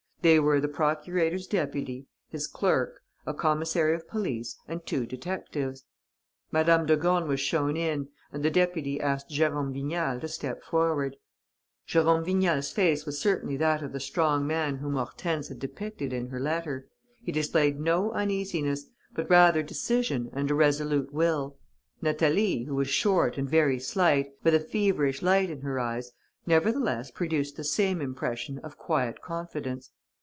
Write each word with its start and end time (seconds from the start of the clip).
They 0.23 0.39
were 0.39 0.61
the 0.61 0.67
procurator's 0.67 1.47
deputy, 1.47 2.05
his 2.29 2.45
clerk, 2.45 3.01
a 3.25 3.33
commissary 3.33 3.95
of 3.95 4.07
police 4.07 4.55
and 4.67 4.85
two 4.85 5.07
detectives. 5.07 5.85
Madame 6.51 6.85
de 6.85 6.95
Gorne 6.95 7.27
was 7.27 7.39
shown 7.39 7.75
in 7.75 8.07
and 8.31 8.43
the 8.45 8.51
deputy 8.51 9.01
asked 9.01 9.31
Jérôme 9.31 9.73
Vignal 9.73 10.19
to 10.19 10.27
step 10.27 10.61
forward. 10.61 11.15
Jérôme 11.89 12.23
Vignal's 12.23 12.71
face 12.71 13.03
was 13.07 13.19
certainly 13.19 13.57
that 13.57 13.81
of 13.81 13.93
the 13.93 13.99
strong 13.99 14.45
man 14.45 14.75
whom 14.77 14.93
Hortense 14.93 15.47
had 15.47 15.57
depicted 15.57 16.13
in 16.13 16.27
her 16.27 16.39
letter. 16.39 16.87
He 17.23 17.31
displayed 17.31 17.79
no 17.79 18.11
uneasiness, 18.11 18.85
but 19.15 19.27
rather 19.27 19.63
decision 19.63 20.29
and 20.33 20.51
a 20.51 20.53
resolute 20.53 21.11
will. 21.11 21.57
Natalie, 21.99 22.65
who 22.65 22.75
was 22.75 22.89
short 22.89 23.39
and 23.39 23.49
very 23.49 23.79
slight, 23.79 24.27
with 24.43 24.53
a 24.53 24.59
feverish 24.59 25.23
light 25.23 25.49
in 25.49 25.61
her 25.61 25.79
eyes, 25.79 26.11
nevertheless 26.45 27.09
produced 27.09 27.57
the 27.57 27.63
same 27.63 27.99
impression 28.01 28.59
of 28.59 28.77
quiet 28.77 29.19
confidence. 29.23 29.89